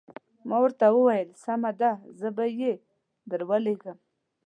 ما 0.47 0.57
ورته 0.63 0.85
وویل 0.91 1.29
سمه 1.43 1.71
ده 1.81 1.91
زه 2.19 2.29
به 2.35 2.45
یې 2.59 2.73
درولېږم. 3.29 3.97